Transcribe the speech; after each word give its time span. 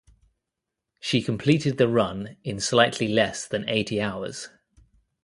She 0.99 1.21
completed 1.21 1.77
the 1.77 1.87
run 1.87 2.35
in 2.43 2.59
slightly 2.59 3.07
less 3.07 3.45
than 3.47 3.69
eighty 3.69 4.01
hours. 4.01 4.49